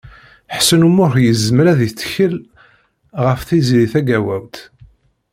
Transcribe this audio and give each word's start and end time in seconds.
Ḥsen 0.57 0.85
U 0.87 0.89
Muḥ 0.91 1.13
yezmer 1.23 1.65
ad 1.73 1.79
yettkel 1.83 2.33
ɣef 3.25 3.39
Tiziri 3.47 3.87
Tagawawt. 3.93 4.55